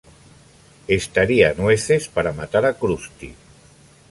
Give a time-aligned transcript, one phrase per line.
[0.87, 3.35] Estaría nueces para matar a Krusty.